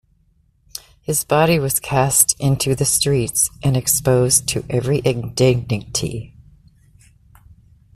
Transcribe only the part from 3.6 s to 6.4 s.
and exposed to every indignity.